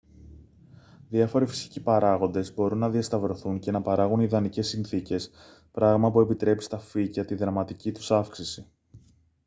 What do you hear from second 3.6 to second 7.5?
να παράγουν ιδανικές συνθήκες πράγμα που επιτρέπει στα φύκια τη